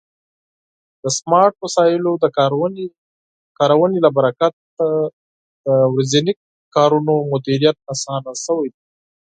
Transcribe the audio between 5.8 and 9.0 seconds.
ورځني کارونو مدیریت آسانه شوی دی.